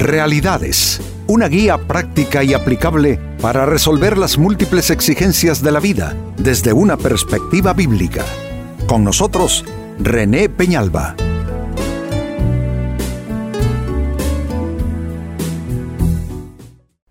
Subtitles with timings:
[0.00, 6.72] Realidades, una guía práctica y aplicable para resolver las múltiples exigencias de la vida desde
[6.72, 8.24] una perspectiva bíblica.
[8.86, 9.62] Con nosotros,
[9.98, 11.16] René Peñalba.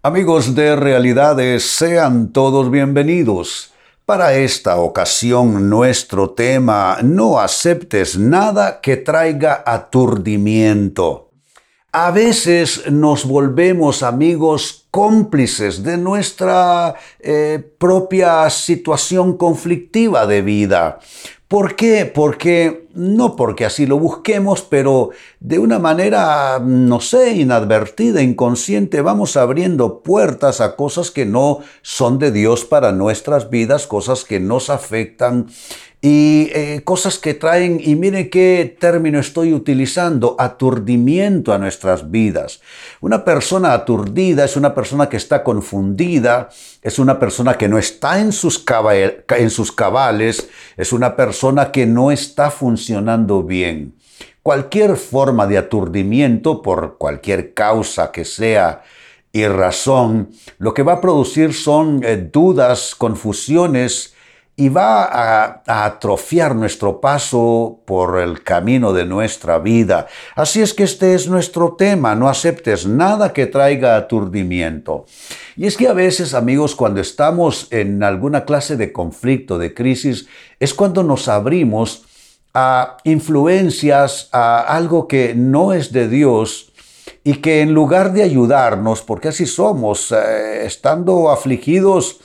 [0.01, 3.71] Amigos de Realidades, sean todos bienvenidos.
[4.07, 11.28] Para esta ocasión nuestro tema, no aceptes nada que traiga aturdimiento.
[11.91, 20.99] A veces nos volvemos amigos cómplices de nuestra eh, propia situación conflictiva de vida.
[21.47, 22.05] ¿Por qué?
[22.05, 29.35] Porque, no porque así lo busquemos, pero de una manera, no sé, inadvertida, inconsciente, vamos
[29.35, 34.69] abriendo puertas a cosas que no son de Dios para nuestras vidas, cosas que nos
[34.69, 35.47] afectan
[36.01, 42.61] y eh, cosas que traen, y mire qué término estoy utilizando, aturdimiento a nuestras vidas.
[43.01, 46.49] Una persona aturdida es una persona que está confundida,
[46.81, 48.63] es una persona que no está en sus,
[49.37, 53.93] en sus cabales, es una persona que no está funcionando bien.
[54.41, 58.83] Cualquier forma de aturdimiento, por cualquier causa que sea,
[59.33, 64.15] y razón, lo que va a producir son eh, dudas, confusiones,
[64.59, 70.07] y va a, atrofiar nuestro paso por el camino de nuestra vida.
[70.35, 75.05] Así es que este es nuestro tema, no aceptes nada que traiga aturdimiento.
[75.55, 80.27] Y es que a veces, amigos, cuando estamos en alguna clase de conflicto, de crisis,
[80.59, 82.03] es cuando nos abrimos
[82.53, 86.73] a influencias, a algo que no es de Dios,
[87.23, 92.19] y que en lugar de ayudarnos, porque así somos, eh, estando afligidos,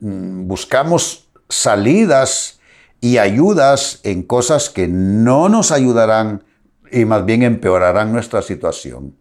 [0.00, 2.60] mm, buscamos salidas
[3.00, 6.44] y ayudas en cosas que no nos ayudarán
[6.90, 9.16] y más bien empeorarán nuestra situación.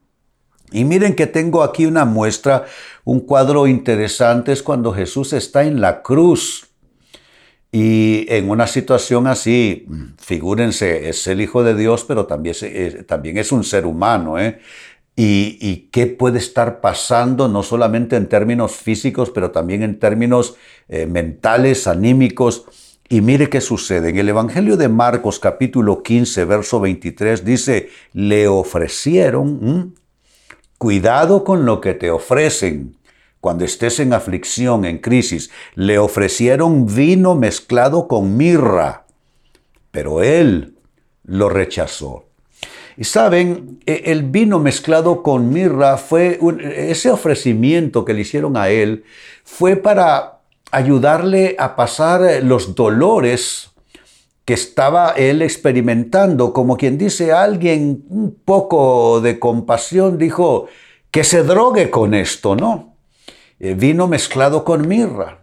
[0.72, 2.66] Y miren que tengo aquí una muestra,
[3.04, 6.68] un cuadro interesante es cuando Jesús está en la cruz.
[7.72, 9.88] Y en una situación así,
[10.18, 14.40] figúrense, es el Hijo de Dios, pero también es, también es un ser humano.
[14.40, 14.60] ¿eh?
[15.22, 20.56] Y, qué puede estar pasando, no solamente en términos físicos, pero también en términos
[20.88, 22.64] eh, mentales, anímicos.
[23.10, 24.10] Y mire qué sucede.
[24.10, 29.94] En el Evangelio de Marcos capítulo 15, verso 23 dice, le ofrecieron,
[30.78, 32.96] cuidado con lo que te ofrecen.
[33.42, 39.06] Cuando estés en aflicción, en crisis, le ofrecieron vino mezclado con mirra,
[39.92, 40.78] pero él
[41.26, 42.29] lo rechazó.
[43.00, 46.38] Y saben, e, el vino mezclado con mirra fue
[46.76, 49.06] ese ofrecimiento que le hicieron a él
[49.46, 53.70] fue para ayudarle a pasar los dolores
[54.44, 60.68] que estaba él experimentando, como quien dice alguien un poco de compasión dijo
[61.10, 62.98] que se drogue con esto, ¿no?
[63.62, 65.39] Eh, vino mezclado con mirra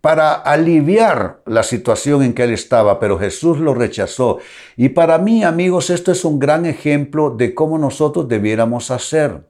[0.00, 4.38] para aliviar la situación en que él estaba, pero Jesús lo rechazó.
[4.76, 9.44] Y para mí, amigos, esto es un gran ejemplo de cómo nosotros debiéramos hacer.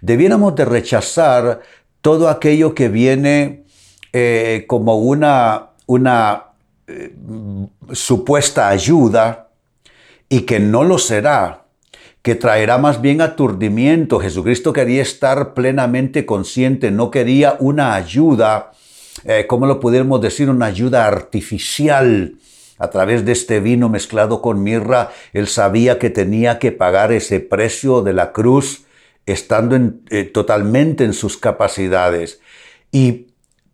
[0.00, 1.60] Debiéramos de rechazar
[2.00, 3.64] todo aquello que viene
[4.12, 5.70] eh, como una,
[6.86, 7.14] eh,
[7.92, 9.50] supuesta ayuda
[10.28, 11.66] y que no lo será,
[12.22, 14.18] que traerá más bien aturdimiento.
[14.18, 18.72] Jesucristo quería estar plenamente consciente, no quería una ayuda
[19.24, 20.50] eh, ¿cómo lo pudiéramos decir?
[20.50, 22.36] Una ayuda artificial.
[22.78, 27.38] A través de este vino mezclado con mirra, él sabía que tenía que pagar ese
[27.38, 28.86] precio de la cruz,
[29.24, 29.78] estando
[30.10, 32.40] eh, totalmente en sus capacidades.
[32.90, 33.26] Y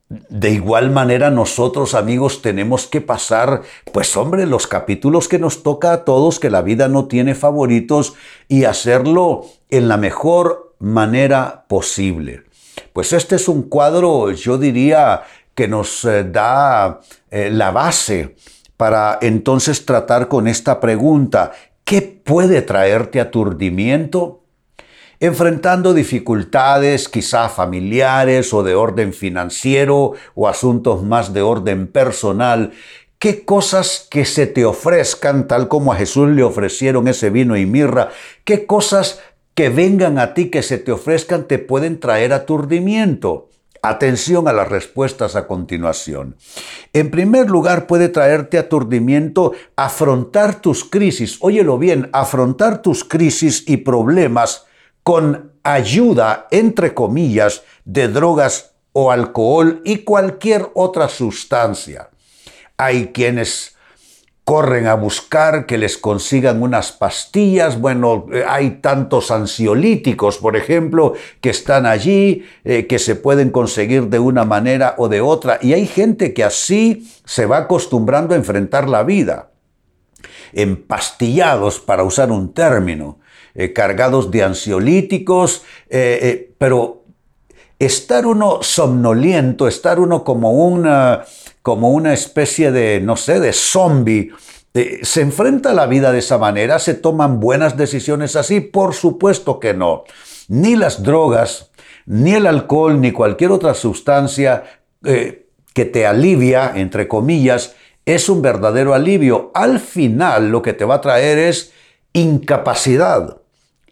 [0.08, 3.62] de igual manera nosotros amigos tenemos que pasar,
[3.92, 8.14] pues hombre, los capítulos que nos toca a todos, que la vida no tiene favoritos,
[8.46, 12.47] y hacerlo en la mejor manera posible.
[12.98, 15.22] Pues este es un cuadro, yo diría,
[15.54, 16.98] que nos eh, da
[17.30, 18.34] eh, la base
[18.76, 21.52] para entonces tratar con esta pregunta,
[21.84, 24.42] ¿qué puede traerte aturdimiento?
[25.20, 32.72] Enfrentando dificultades quizá familiares o de orden financiero o asuntos más de orden personal,
[33.18, 37.66] ¿Qué cosas que se te ofrezcan, tal como a Jesús le ofrecieron ese vino y
[37.66, 38.10] mirra,
[38.44, 39.20] qué cosas
[39.58, 43.48] que vengan a ti, que se te ofrezcan, te pueden traer aturdimiento.
[43.82, 46.36] Atención a las respuestas a continuación.
[46.92, 51.38] En primer lugar, puede traerte aturdimiento afrontar tus crisis.
[51.40, 54.66] Óyelo bien, afrontar tus crisis y problemas
[55.02, 62.10] con ayuda, entre comillas, de drogas o alcohol y cualquier otra sustancia.
[62.76, 63.76] Hay quienes
[64.48, 67.78] corren a buscar que les consigan unas pastillas.
[67.78, 71.12] Bueno, eh, hay tantos ansiolíticos, por ejemplo,
[71.42, 75.58] que están allí, eh, que se pueden conseguir de una manera o de otra.
[75.60, 79.50] Y hay gente que así se va acostumbrando a enfrentar la vida.
[80.54, 83.18] Empastillados, para usar un término,
[83.54, 85.62] eh, cargados de ansiolíticos,
[86.56, 87.04] pero
[87.78, 91.26] estar uno somnoliento, estar uno como una
[91.68, 94.32] como una especie de, no sé, de zombie.
[94.72, 96.78] Eh, ¿Se enfrenta a la vida de esa manera?
[96.78, 98.62] ¿Se toman buenas decisiones así?
[98.62, 100.04] Por supuesto que no.
[100.48, 101.70] Ni las drogas,
[102.06, 104.64] ni el alcohol, ni cualquier otra sustancia
[105.04, 107.74] eh, que te alivia, entre comillas,
[108.06, 109.50] es un verdadero alivio.
[109.52, 111.74] Al final lo que te va a traer es
[112.14, 113.42] incapacidad,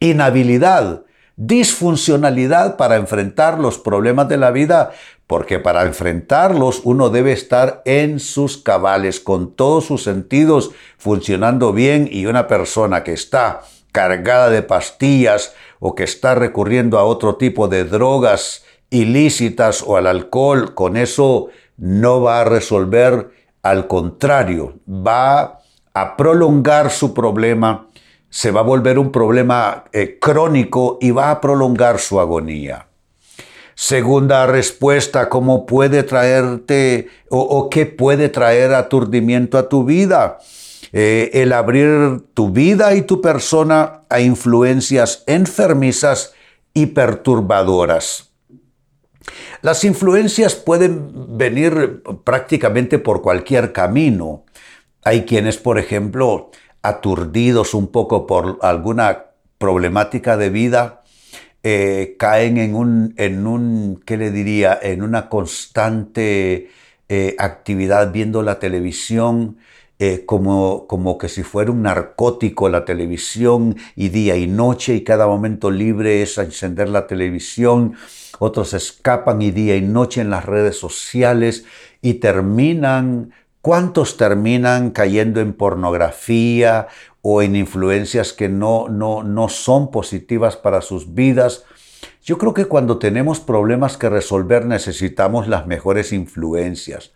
[0.01, 1.03] inhabilidad,
[1.37, 4.93] disfuncionalidad para enfrentar los problemas de la vida,
[5.27, 12.09] porque para enfrentarlos uno debe estar en sus cabales, con todos sus sentidos funcionando bien
[12.11, 13.63] y una persona que está
[13.93, 20.07] cargada de pastillas o que está recurriendo a otro tipo de drogas ilícitas o al
[20.07, 23.31] alcohol, con eso no va a resolver,
[23.63, 25.61] al contrario, va
[25.93, 27.89] a prolongar su problema
[28.37, 32.87] se va a volver un problema eh, crónico y va a prolongar su agonía.
[33.79, 40.39] Segunda respuesta, ¿cómo puede traerte o, qué puede traer aturdimiento a tu vida?
[40.95, 46.33] Eh, el abrir tu vida y tu persona a influencias enfermizas
[46.73, 48.31] y perturbadoras.
[49.61, 54.47] Las influencias pueden venir prácticamente por cualquier camino.
[55.05, 56.51] Hay quienes, por ejemplo,
[56.81, 59.27] aturdidos un poco por alguna
[59.59, 61.03] problemática de vida,
[61.69, 66.71] eh, caen en un, en un, ¿qué le diría?, en una constante
[67.09, 69.57] eh, actividad viendo la televisión,
[69.99, 75.03] eh, como, como que si fuera un narcótico la televisión y día y noche y
[75.03, 77.95] cada momento libre es encender la televisión.
[78.39, 81.65] Otros escapan y día y noche en las redes sociales
[82.01, 83.33] y terminan
[83.67, 86.87] ¿Cuántos terminan cayendo en pornografía
[87.29, 91.65] o en influencias que no, no, no son positivas para sus vidas?
[92.23, 97.11] Yo creo que cuando tenemos problemas que resolver necesitamos las mejores influencias.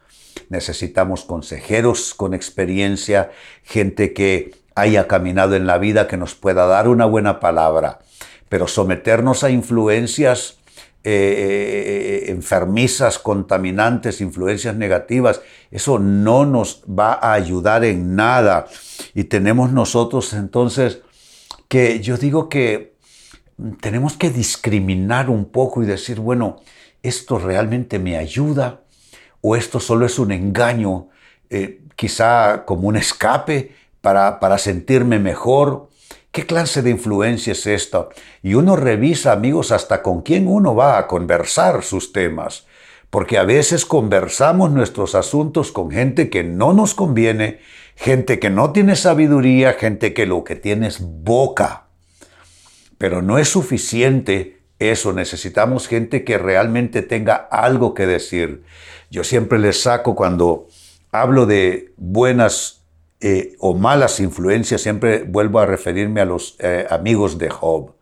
[0.49, 3.31] Necesitamos consejeros con experiencia,
[3.63, 8.01] gente que haya caminado en la vida, que nos pueda dar una buena palabra.
[8.49, 10.59] Pero someternos a influencias
[11.03, 18.67] eh, eh, eh, enfermizas, contaminantes, influencias negativas, eso no nos va a ayudar en nada.
[19.15, 21.01] Y tenemos nosotros entonces
[21.69, 22.97] que yo digo que
[23.81, 26.61] tenemos que discriminar un poco y decir, bueno,
[27.03, 28.83] esto realmente me ayuda
[29.41, 31.09] o esto solo es un engaño,
[31.97, 35.90] quizá como un escape para, para sentirme mejor
[36.33, 38.09] ¿Qué clase de influencia es esta?
[38.43, 42.67] Y uno revisa, amigos, hasta con quién uno va a conversar sus temas,
[43.11, 47.59] porque a veces conversamos nuestros asuntos con gente que no nos conviene,
[47.97, 51.87] gente que no tiene sabiduría, gente que lo que tiene es boca.
[52.97, 58.63] Pero no es suficiente eso, necesitamos gente que realmente tenga algo que decir.
[59.11, 60.69] Yo siempre les saco cuando
[61.11, 62.80] hablo de buenas
[63.21, 67.95] eh, o malas influencias, siempre vuelvo a referirme a los eh, amigos de Job,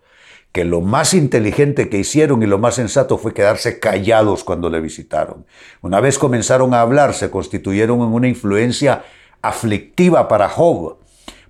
[0.52, 4.80] que lo más inteligente que hicieron y lo más sensato fue quedarse callados cuando le
[4.80, 5.44] visitaron.
[5.82, 9.04] Una vez comenzaron a hablar, se constituyeron en una influencia
[9.42, 10.98] aflictiva para Job,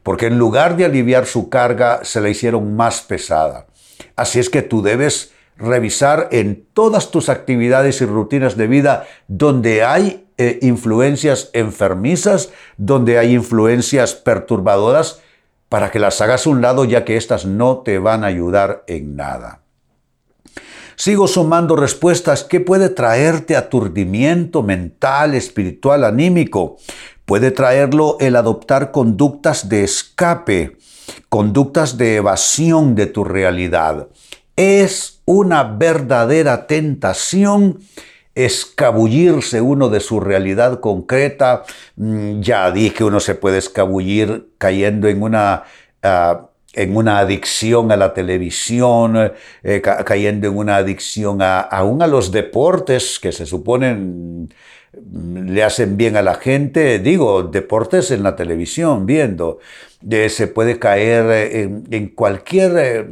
[0.02, 3.66] porque en lugar de aliviar su carga, se la hicieron más pesada.
[4.16, 9.84] Así es que tú debes revisar en todas tus actividades y rutinas de vida donde
[9.84, 15.20] hay eh, influencias enfermizas, donde hay influencias perturbadoras,
[15.68, 18.84] para que las hagas a un lado ya que éstas no te van a ayudar
[18.86, 19.60] en nada.
[20.96, 22.42] Sigo sumando respuestas.
[22.42, 26.78] ¿Qué puede traerte aturdimiento mental, espiritual, anímico?
[27.24, 30.76] Puede traerlo el adoptar conductas de escape,
[31.28, 34.08] conductas de evasión de tu realidad.
[34.58, 37.78] Es una verdadera tentación
[38.34, 41.62] escabullirse uno de su realidad concreta.
[41.94, 45.62] Mm, ya dije, uno se puede escabullir cayendo en una...
[46.02, 52.06] Ah, en una adicción a la televisión, eh, cayendo en una adicción a, aún a
[52.06, 54.48] los deportes que se suponen
[54.92, 59.58] mm, le hacen bien a la gente, digo, deportes en la televisión, viendo,
[60.08, 63.06] eh, se puede caer eh, en, cualquier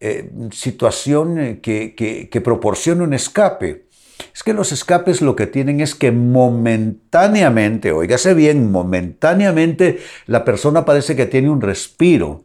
[0.00, 3.86] mm, situación que, que, que proporcione un escape.
[4.34, 10.84] Es que los escapes lo que tienen es que momentáneamente, oígase bien, momentáneamente la persona
[10.84, 12.44] parece que tiene un respiro,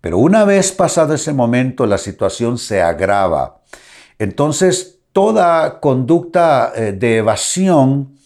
[0.00, 3.62] pero una vez pasado ese momento la situación se agrava.
[4.18, 8.17] Entonces, toda conducta eh, de evasión,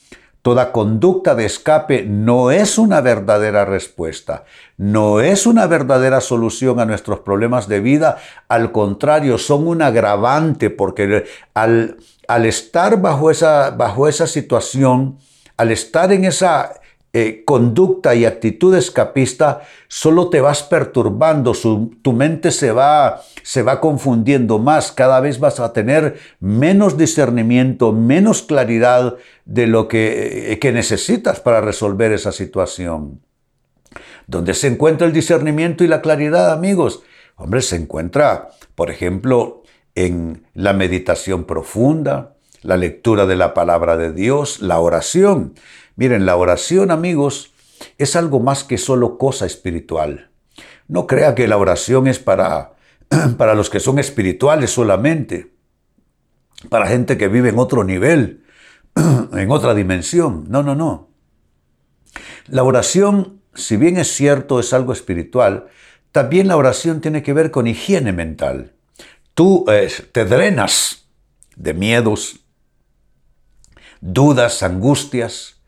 [0.42, 4.44] toda conducta de escape no es una verdadera respuesta,
[4.76, 8.18] no es una verdadera solución a nuestros problemas de vida,
[8.48, 11.96] al contrario, son un agravante porque al,
[12.44, 15.18] estar bajo esa, bajo esa situación,
[15.56, 16.72] al estar en esa
[17.14, 23.80] eh, conducta y actitud escapista, solo te vas perturbando, tu mente se va, se va
[23.80, 30.58] confundiendo más, cada vez vas a tener menos discernimiento, menos claridad de lo que, eh,
[30.58, 33.20] que necesitas para resolver esa situación.
[34.26, 37.02] ¿Dónde se encuentra el discernimiento y la claridad, amigos?
[37.36, 39.62] Hombre, se encuentra, por ejemplo,
[39.94, 45.54] en la meditación profunda, la lectura de la palabra de Dios, la oración.
[45.96, 47.52] Miren, la oración, amigos,
[47.98, 50.30] es algo más que solo cosa espiritual.
[50.88, 52.74] No crea que la oración es para,
[53.38, 55.52] para los que son espirituales solamente,
[56.68, 58.44] para gente que vive en otro nivel,
[58.94, 60.46] en otra dimensión.
[60.48, 61.10] No, no, no.
[62.46, 65.68] La oración, si bien es cierto, es algo espiritual,
[66.10, 68.74] también la oración tiene que ver con higiene mental.
[69.34, 71.08] Tú eh, te drenas
[71.56, 72.40] de miedos,
[74.00, 75.61] dudas, angustias,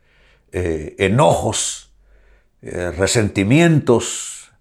[0.56, 1.90] eh, enojos,
[2.62, 4.52] eh, resentimientos,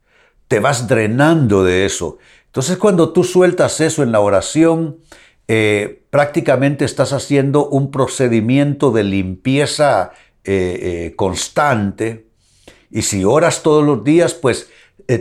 [0.47, 2.17] te vas drenando de eso.
[2.47, 4.97] Entonces cuando tú sueltas eso en la oración,
[5.47, 10.13] eh, prácticamente estás haciendo un procedimiento de limpieza
[11.15, 12.27] constante.
[12.89, 14.69] Y si oras todos los días, pues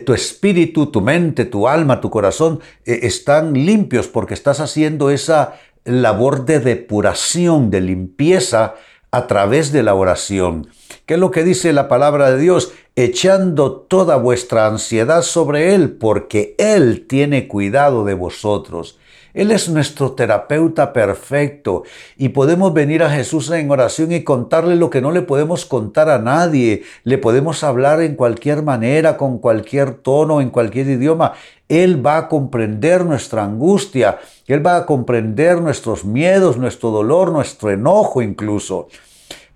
[0.05, 6.45] tu espíritu, tu mente, tu alma, tu corazón están limpios porque estás haciendo esa labor
[6.45, 8.75] de depuración, de limpieza
[9.13, 10.69] a través de la oración.
[11.07, 12.73] ¿Qué es lo que dice la palabra de Dios?
[12.97, 18.99] Echando toda vuestra ansiedad sobre Él, porque Él tiene cuidado de vosotros.
[19.35, 21.85] Él es nuestro terapeuta perfecto
[22.19, 26.11] y podemos venir a Jesús en oración y contarle lo que no le podemos contar
[26.11, 26.83] a nadie.
[27.05, 31.33] Le podemos hablar en cualquier manera, con cualquier tono, en cualquier idioma.
[31.69, 37.71] Él va a comprender nuestra angustia, Él va a comprender nuestros miedos, nuestro dolor, nuestro
[37.71, 38.89] enojo incluso.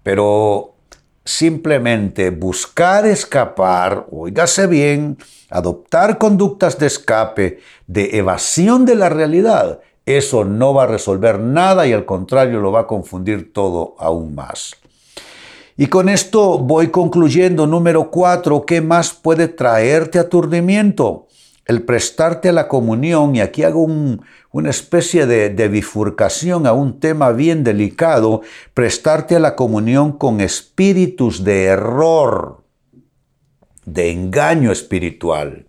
[0.03, 0.76] Pero
[1.27, 5.19] simplemente buscar escapar, oígase bien,
[5.51, 11.87] adoptar conductas de escape, de evasión de la realidad, eso no va a resolver nada
[11.87, 14.77] y al contrario lo va a confundir todo aún más.
[15.77, 17.67] Y con esto voy concluyendo.
[17.67, 21.26] Número cuatro, ¿qué más puede traerte aturdimiento?
[21.67, 24.23] El prestarte a la comunión, y aquí hago un,
[24.57, 28.41] una especie de, bifurcación a un tema bien delicado,
[28.73, 32.65] prestarte a la comunión con espíritus de error,
[33.85, 35.67] de engaño espiritual.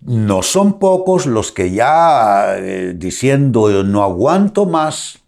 [0.00, 5.18] No son pocos los que ya eh, diciendo no aguanto más,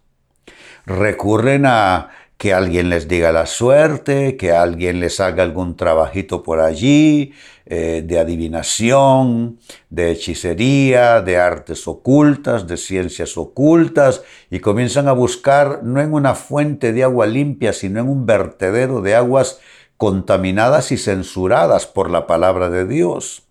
[0.87, 2.09] recurren a
[2.39, 7.33] que alguien les diga la suerte, que alguien les haga algún trabajito por allí,
[7.65, 15.83] eh, de adivinación, de hechicería, de artes ocultas, de ciencias ocultas, y comienzan a buscar
[15.83, 19.59] no en una fuente de agua limpia, sino en un vertedero de aguas
[19.97, 23.43] contaminadas y censuradas por la palabra de Dios.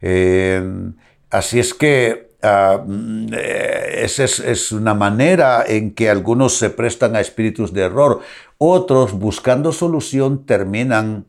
[0.00, 0.62] Eh,
[1.30, 7.16] así es que Ah, mm, eh, esa es, una manera en que algunos se prestan
[7.16, 8.20] a espíritus de error.
[8.58, 11.26] Otros, buscando solución, terminan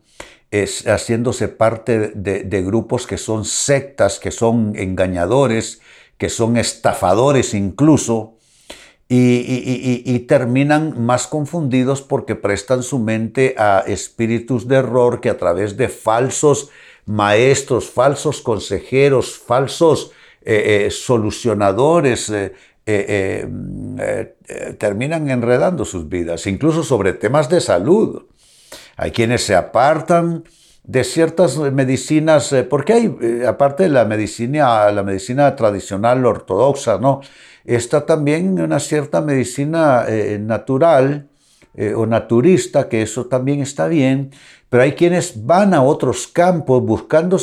[0.50, 5.80] haciéndose parte de, grupos que son sectas, que son engañadores,
[6.16, 8.34] que son estafadores incluso,
[9.10, 15.76] y, terminan más confundidos porque prestan su mente a espíritus de error que a través
[15.76, 16.70] de falsos
[17.04, 22.32] maestros, falsos consejeros, falsos eh, eh, solucionadores
[22.86, 23.48] eh,
[24.78, 28.26] terminan enredando sus vidas, incluso sobre temas de salud.
[28.96, 30.44] Hay quienes se apartan
[30.84, 33.14] de ciertas medicinas, porque hay,
[33.46, 37.20] aparte de la medicina, la medicina tradicional ortodoxa, ¿no?
[37.64, 40.06] Está también una cierta medicina
[40.40, 41.28] natural
[41.94, 44.30] o naturista, que eso también está bien,
[44.68, 47.38] pero hay quienes van a otros campos buscando,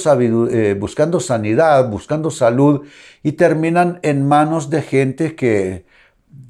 [0.52, 2.82] eh, buscando sanidad, buscando salud
[3.24, 5.86] y terminan en manos de gente que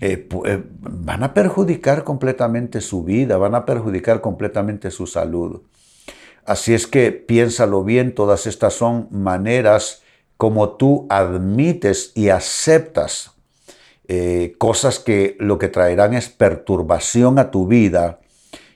[0.02, 5.62] eh, eh, van a perjudicar completamente su vida, van a perjudicar completamente su salud.
[6.44, 10.04] Así es que piénsalo bien, todas estas son maneras
[10.36, 13.35] como tú admites y aceptas
[14.08, 18.20] eh, cosas que lo que traerán es perturbación a tu vida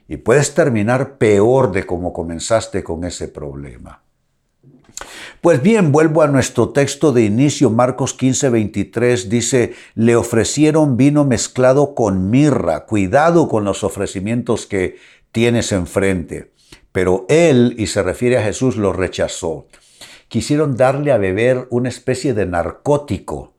[0.07, 4.01] y puedes terminar peor de como comenzaste con ese problema.
[5.41, 11.23] Pues bien, vuelvo a nuestro texto de inicio, Marcos 15, 23, dice, le ofrecieron vino
[11.23, 14.97] mezclado con mirra, cuidado con los ofrecimientos que
[15.31, 16.51] tienes enfrente.
[16.91, 19.67] Pero él, y se refiere a Jesús, lo rechazó.
[20.27, 23.53] Quisieron darle a beber una especie de narcótico,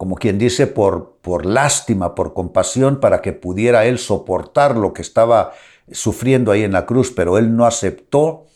[0.00, 5.02] como quien dice, por, por lástima, por compasión, para que pudiera él soportar lo que
[5.02, 5.52] estaba
[5.92, 8.46] sufriendo ahí en la cruz, pero él no aceptó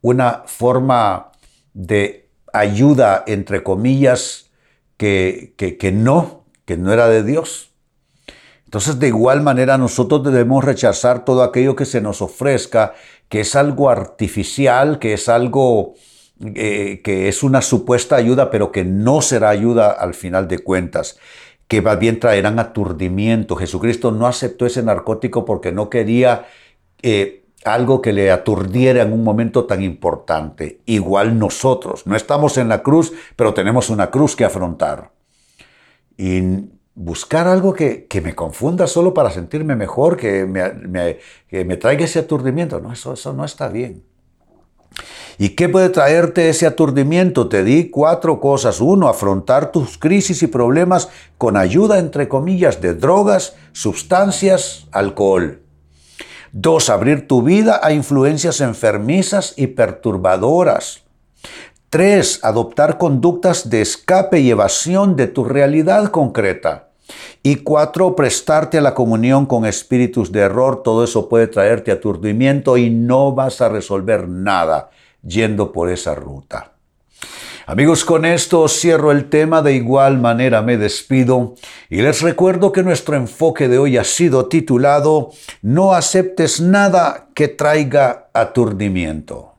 [0.00, 1.32] una forma
[1.74, 4.52] de ayuda, entre comillas,
[4.96, 7.72] que, que, no, que no era de Dios.
[8.64, 12.94] Entonces, de igual manera, nosotros debemos rechazar todo aquello que se nos ofrezca,
[13.28, 15.94] que es algo artificial, que es algo
[16.44, 21.18] eh, que es una supuesta ayuda, pero que no será ayuda al final de cuentas,
[21.66, 23.56] que más bien traerán aturdimiento.
[23.56, 26.46] Jesucristo no aceptó ese narcótico porque no quería
[27.02, 30.80] eh, algo que le aturdiera en un momento tan importante.
[30.86, 35.10] Igual nosotros, no estamos en la cruz, pero tenemos una cruz que afrontar.
[36.18, 36.42] Y
[36.94, 42.92] buscar algo que, me confunda solo para sentirme mejor, que me, traiga ese aturdimiento, no,
[42.92, 44.02] eso, eso no está bien.
[45.38, 47.48] ¿Y qué puede traerte ese aturdimiento?
[47.48, 48.80] Te di cuatro cosas.
[48.80, 55.60] Uno, afrontar tus crisis y problemas con ayuda, entre comillas, de drogas, sustancias, alcohol.
[56.52, 61.02] Dos, abrir tu vida a influencias enfermizas y perturbadoras.
[61.90, 66.88] Tres, adoptar conductas de escape y evasión de tu realidad concreta.
[67.42, 70.82] Y cuatro, prestarte a la comunión con espíritus de error.
[70.82, 74.90] Todo eso puede traerte aturdimiento y no vas a resolver nada
[75.26, 76.76] yendo por esa ruta.
[77.68, 81.56] Amigos, con esto cierro el tema, de igual manera me despido
[81.90, 87.48] y les recuerdo que nuestro enfoque de hoy ha sido titulado No aceptes nada que
[87.48, 89.54] traiga aturdimiento.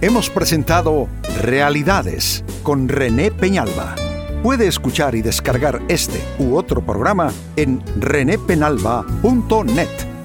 [0.00, 1.08] Hemos presentado
[1.42, 3.96] Realidades con René Peñalba.
[4.44, 10.17] Puede escuchar y descargar este u otro programa en renépenalba.net.